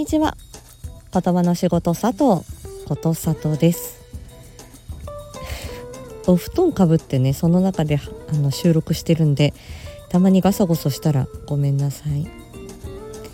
[0.00, 0.34] にちは。
[1.12, 2.42] 言葉の仕事佐藤
[2.88, 4.00] ことさとです。
[6.26, 8.00] お布団かぶってねその中で
[8.32, 9.52] あの収録してるんで
[10.08, 12.22] たまにガサゴソしたらごめんなさい。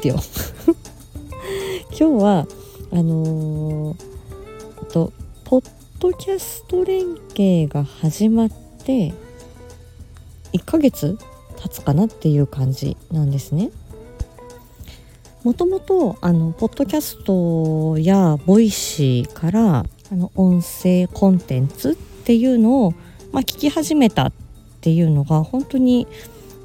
[0.09, 0.17] よ。
[1.97, 2.49] 今日は
[2.91, 5.13] あのー、と
[5.45, 8.51] ポッドキャスト連携が始まっ
[8.83, 9.15] て
[10.53, 11.17] 1ヶ月
[11.63, 13.71] 経つかなっていう感じなんですね。
[15.47, 22.91] もともとあのポッドキャストや Voicy からあの音声コンテンツっていうのを、
[23.31, 24.33] まあ、聞き始めたっ
[24.81, 26.09] ていうのが本当に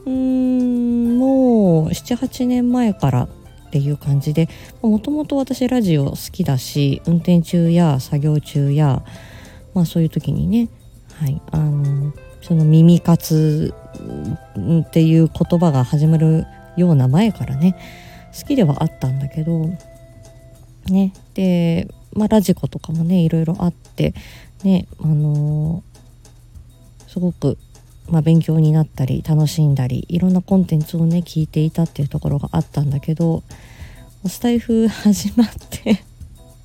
[0.07, 3.30] うんもう78年前からっ
[3.70, 4.49] ていう感じで
[4.82, 9.04] もともと私ラジオ好きだし運転中や作業中や、
[9.76, 10.70] まあ、そういう時にね、
[11.13, 13.76] はい、あのその耳活
[14.57, 17.77] っていう言葉が始まるような前からね
[18.40, 19.70] 好きではあったんだけど
[20.87, 24.13] ねで、まあ、ラジコとかもねいろいろあって
[24.63, 27.57] ねあのー、すごく、
[28.10, 33.43] まあ、勉強になったり楽しんだりいろんなコンテンツをね聞いていたっていうところがあったんだけど
[34.27, 36.04] スタイフ始まって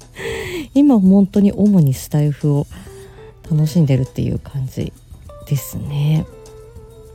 [0.75, 2.67] 今本当に主にスタイフを
[3.51, 4.93] 楽しんでるっていう感じ
[5.47, 6.27] ですね。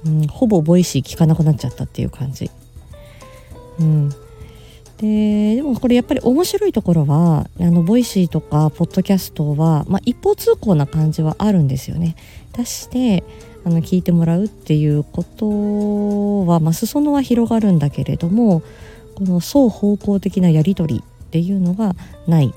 [0.06, 2.50] うん、ほぼ Voicy 聞かなくなっちゃったっていう感じ。
[3.80, 4.12] うん、
[5.02, 12.16] ででもこれやっぱり面白いところはあの Voicy とかポッドキャストは、まあ、一方通行な感じはあるんですよね。
[12.56, 13.24] 出して
[13.66, 18.62] あの聞いてもらうっていうことは、まあ、裾野は広がるんだけれども
[19.16, 21.96] この双方向的なやり取りっていうのが
[22.28, 22.54] ない。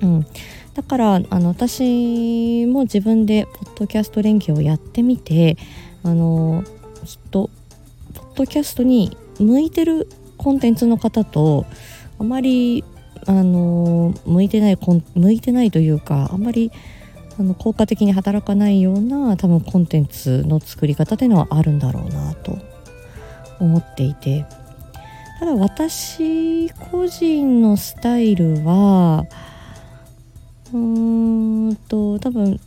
[0.00, 0.26] うん、
[0.74, 5.56] だからあの私も自分でポッドキャスト連携をやってみて
[6.02, 6.64] あの
[7.04, 7.50] きっと
[8.14, 10.08] ポッドキャストに向いてる
[10.46, 11.66] コンテンツの方と
[12.20, 12.84] あまり
[13.26, 14.78] あの向いてない
[15.16, 16.70] 向いてないというかあんまり
[17.36, 22.58] あの効果的に働かないような多分コンテンツの作り方っていうのはあるんだろうなと
[23.58, 24.46] 思っていて。
[25.40, 29.26] ただ私個人のスタイルは
[30.72, 32.60] うーんと多分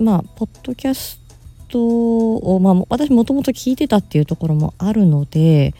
[0.00, 1.20] まあポッドキャス
[1.68, 5.72] トを、まあ、私もともと聞いてたっていうところもあるので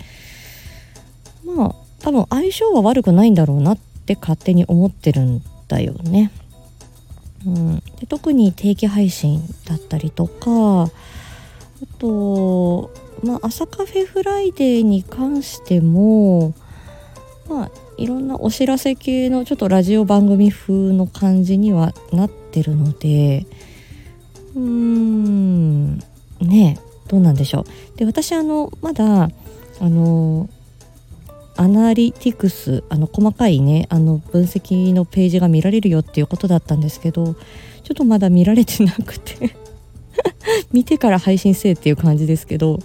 [2.01, 6.31] 多分相性は悪くないんだろうなって勝手に思ってるんだよね。
[7.47, 10.91] うん、で特に定期配信だったりとかあ
[11.99, 12.91] と、
[13.25, 16.53] まあ、朝カフェフライデーに関しても
[17.49, 23.47] まあいろんなお知らせ系のちょっとラジオ番組風の感じにはなってるので
[24.55, 25.99] うーん。
[26.41, 26.79] ね
[27.09, 27.99] どうなんでしょう。
[27.99, 30.49] で私あのまだあの
[31.57, 39.57] アナリティクスあの細かいねあの分析のページが見られるよっていうことだったんですけどちょっとまだ見られてなくて
[40.73, 42.79] 見てから配信せえっていう感じですけど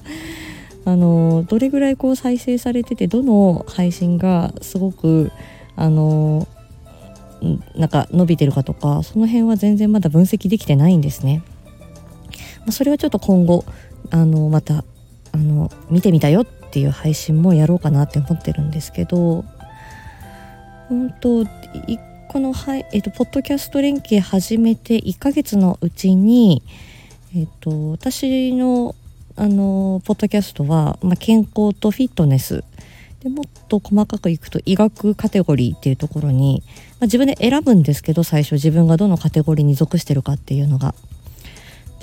[0.85, 5.31] あのどれぐらいこう再生されててどの配信がすごく
[5.75, 6.47] あの
[7.75, 11.43] なんか伸びてるかとかその辺は全然まだ分析できてないんですね。
[12.65, 13.65] ま、それはちょっと今後
[14.09, 14.83] あのまた
[15.31, 19.45] あの見てみたよっていう配信もやろうかなって思ってるんですけど
[20.91, 21.45] うんと
[22.27, 26.63] この、はいえーと、ポッドキャスト連携始めて1ヶ月のうちに、
[27.33, 28.93] えーと、私の
[29.37, 32.65] あのポッドキャストは、まあ、健康とフィットネス
[33.21, 36.61] でもっと細かくいくと医学カテゴリーっていうところに、
[36.91, 40.93] まあ、自分で選ぶんですけど最初自分がどのカテゴリーに属してるかっていうのが。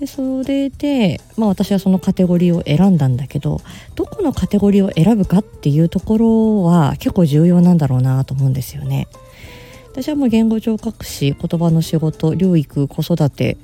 [0.02, 3.60] でそれで、まあ、私はそのカテゴリーを選んだんだけど
[3.94, 9.06] どこのカテゴリーを選ぶかっていうところは結構重要なんだろうなと思うんですよね。
[9.92, 13.58] 私はもう言語聴覚士言葉の仕事療育子育て、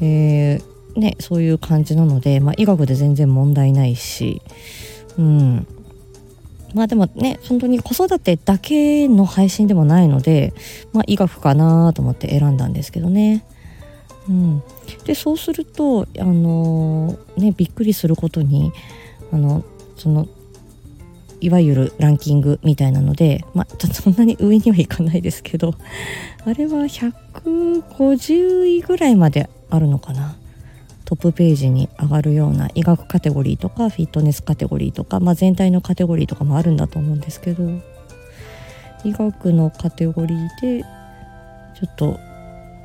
[0.00, 4.42] えー、ね、そういう感じなので、まあ、医学で全然問題ないし、
[5.16, 5.66] うん、
[6.74, 10.54] まあでもね本当に子育てだけの配信でもないので、
[10.92, 13.44] まあ、医学かなと思って選んだんですけどね。
[14.28, 14.62] うん、
[15.04, 18.72] でそうするとあのー、ねびっくりすることに
[19.32, 19.64] あの
[19.96, 20.28] その
[21.40, 25.74] いわゆるランキングみたいなので、まあ、そんなに上にはいかないですけど
[26.44, 30.36] あれは150位ぐらいまであるのかな。
[31.04, 37.64] トップページに上がるような医学カテゴリーとかフィットネスカテゴリーとか、まあ、全体のカテゴリーとかもあるんだと思うんですけど
[39.04, 42.18] 医学のカテゴリーでちょっと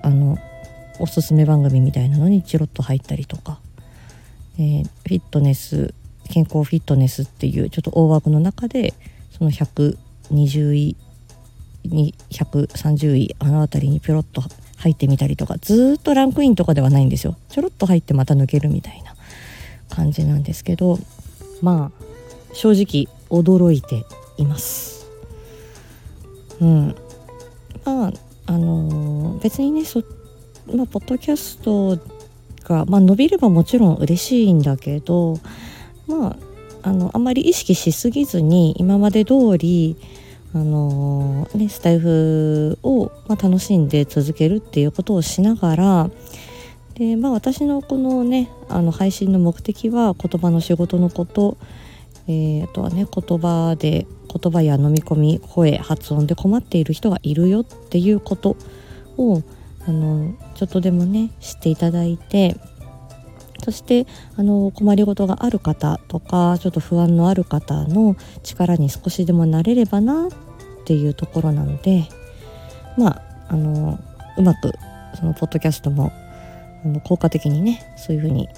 [0.04, 0.38] あの
[1.00, 3.60] おすすめ番組みたいなのにチロッと入ったりとか、
[4.58, 5.94] えー、フィットネス
[6.30, 8.94] 健康フィットネスっていうちょっと大枠の中で
[9.38, 10.96] その120位
[11.86, 14.44] 230位あの辺りにピョロッと
[14.78, 17.38] 入ってみたりとかずっとランクインとかではないんですよ。
[17.50, 19.16] ちょろっと入ってまた抜けるみたいな
[19.90, 21.00] 感じなんですけど
[21.62, 22.04] まあ
[22.54, 24.06] 正直驚いて
[24.38, 25.08] います。
[26.62, 26.96] うん。
[27.86, 28.14] まあ
[28.46, 30.04] あのー、別にねそ
[30.68, 31.98] まあポッドキャスト
[32.64, 35.40] が、まあ、伸びればもちろん嬉しいんだけど
[36.08, 36.38] まあ
[36.84, 39.96] あのあまり意識しすぎずに今まで通り
[40.54, 46.10] あのー、ね、スタイフを、まあ、楽しんで続けるっていうことをしながら
[46.94, 51.58] で、まあ、私のこのねあの配信の目的は言葉の仕事のこと、
[52.28, 58.56] えー、あとはね言葉で言葉や飲み込み声発音で困っている人がいるよっていうこと
[59.18, 59.42] を
[59.88, 62.56] あのちょっとでもね知っていただいて
[63.64, 64.06] そして
[64.38, 70.30] あの困りごとがある方とかちょっと不安のある方の力に少しでもなれればなっ
[70.86, 72.04] ていうところなので
[72.98, 74.00] まああの
[74.38, 74.74] うまく
[75.16, 76.12] そのポッドキャストも
[76.84, 78.50] あの効果的にねそういう風に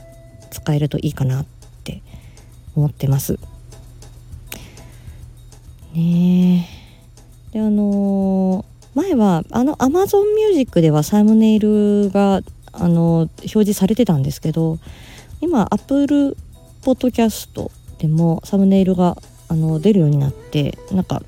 [0.49, 1.45] 使えるといいかなっ
[1.83, 2.01] て
[2.75, 3.37] 思ってます。
[5.93, 6.67] ね
[7.53, 8.64] えであの
[8.95, 14.79] 前はあの Amazon Music ではサムネイルがあの表示されてたんですけど
[15.41, 16.37] 今 Apple
[16.81, 17.69] Podcast
[17.99, 19.17] でもサムネイルが
[19.49, 21.21] あの出るようになってなんか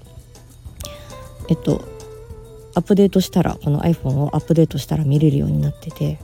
[1.50, 1.84] えっと
[2.74, 6.20] アップデートしたらこの iPhone をアップデートしたら見れるようになってて、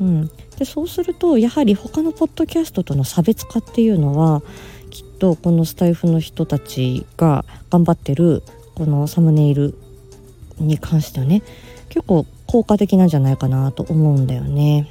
[0.00, 4.42] うん、でそうするとやはり他のポッドキャストとの差別化っていうのは
[4.90, 8.42] きっとこのスタイフの人たちが頑張ってる
[8.76, 9.76] このサムネイル
[10.58, 11.42] に関してはね
[11.88, 14.88] 結構効果的なんじゃないかなと思うんだよね。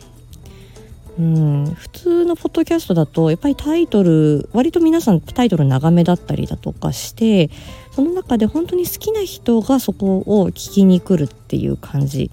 [1.19, 7.51] うん、普通のポッドキャストだとやっぱりタイトル割と皆さんタイトル長めだったりだとかして
[7.91, 12.31] その中で本当に好きな人がそこを聞きに来るっていう感じ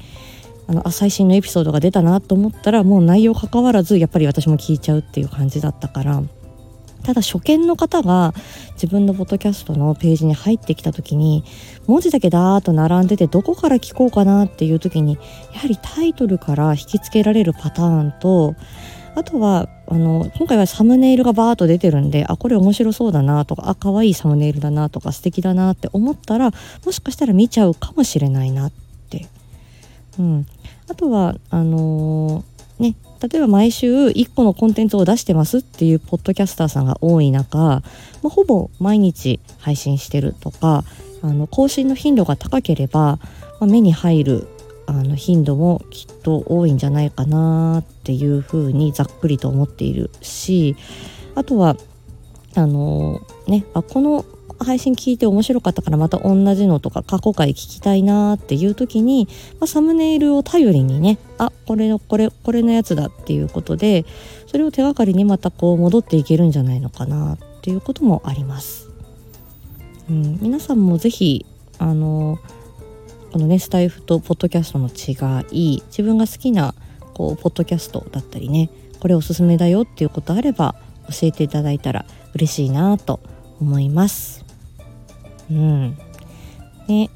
[0.67, 6.23] あの最新のエピソードが出たなと思ったらもう内容かかわらずやっぱり私も聞いちゃうっていう感じだったから
[7.03, 8.35] ただ初見の方が
[8.75, 11.45] 自分のポッドキャストのページに入ってきた時に
[11.87, 15.19] 文字だけダーッと並んでてどこから聞こうかなっていう時に
[15.53, 18.55] やはりタイトルから引きつけられるパターンと
[19.15, 26.53] あとはあの今回はサムネイルがバーッと出てるんであこれ面白そうだなとかあ可愛いサムネイルだなとか素敵だなって思ったら
[26.85, 28.73] もしかしたら見ちゃうかもしれないなっ
[29.11, 29.27] て、
[30.19, 30.47] うん、
[30.89, 32.50] あとはあのー、
[32.81, 37.83] ね例えば毎週1個のコンテンツを出してますっていうポッドキャスターさんが多い中、ま
[38.25, 40.85] あ、ほぼ毎日配信してるとか
[41.23, 43.21] あの更新の頻度が高ければ、ま
[43.61, 44.49] あ、目に入る
[44.87, 50.75] あの頻度もきっと多いんじゃないかなっていうふうにざっくりと思っているし
[51.35, 51.77] あとは
[52.57, 54.25] あのねあこの
[54.65, 59.29] 配信聞いて面白かったからまた同じのとか過去回聞きたいなっていう時に、
[59.59, 64.05] まあ、サムネイルを頼りにねあこれのこれこれのやつだっていうことで
[64.47, 68.91] それを手がかりにまたこう戻っていけるんじゃないのかなっていうこともあります。
[70.09, 71.47] うん、皆さんも是非
[71.79, 72.39] あの
[73.33, 76.75] このねスタイフとポッドキャストの違い自分が好きな
[77.15, 80.75] こうポッドキャストだったりねこれおすすめだよっていうことあれば
[81.09, 82.05] 教えていただいたら
[82.35, 83.21] 嬉しいなと
[83.61, 84.50] 思います。
[85.51, 85.99] うん。
[86.89, 87.11] ね、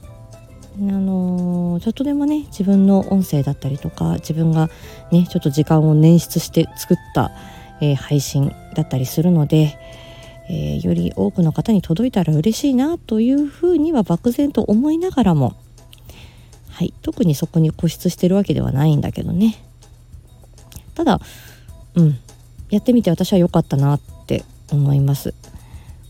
[0.79, 4.69] あのー、ちょっとでもね自分の音声だったりとか自分が
[5.11, 7.33] ねちょっと時間を捻出して作った、
[7.81, 9.77] えー、配信だったりするので、
[10.49, 15.57] えー、より多くの方に届いたら嬉しいなというふうには漠然と思いながらも
[16.75, 16.93] はい。
[17.03, 19.55] 特にそこに固執してるわけではないんだけどね。
[20.95, 21.21] ただ
[21.95, 22.19] うん。
[22.69, 25.35] やってみて私は良かったなって思います。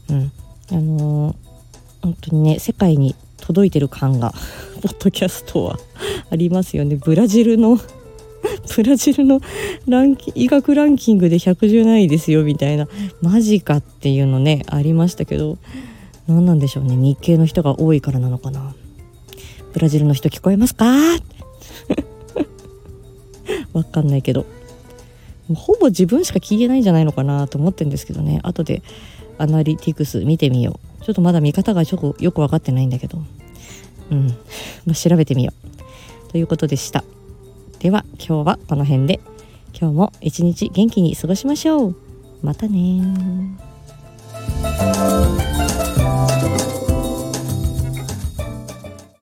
[0.09, 0.33] うん。
[0.71, 1.37] あの
[2.04, 4.32] 本当にね世界に届いてる感が
[4.82, 5.78] ポッドキャストは
[6.30, 6.96] ありますよね。
[6.96, 7.78] ブラジルの
[8.76, 9.40] ブラジルの
[9.87, 12.87] ランキ医学ランキングで117位ですよみたいな
[13.23, 15.56] マジかっていうのねありましたけど
[16.26, 16.94] 何なんでしょうね。
[16.96, 18.75] 日系の人が多いからなのかな。
[19.73, 20.84] ブラジルの人聞こえますか？
[23.73, 24.46] わかんないけど。
[25.54, 28.40] ほぼ自分しか聞いてないんじゃないのかなと思ってるんですけどね。
[28.42, 28.82] 後で
[29.37, 30.93] アナリティクス見てみよう。
[31.04, 33.18] ちょっとまだ見方がちょっとよく分かってないんだけど。
[34.11, 34.28] うん、
[34.87, 35.52] まあ、調べてみよ
[36.28, 36.32] う。
[36.32, 37.04] ということでした。
[37.78, 39.20] では今日はこの辺で。
[39.78, 41.96] 今日も一日元気に過ごしましょう。
[42.42, 43.02] またね